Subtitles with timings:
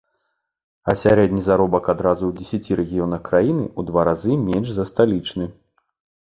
[0.93, 5.45] А сярэдні заробак адразу ў дзесяці рэгіёнах краіны ў два разы менш за сталічны.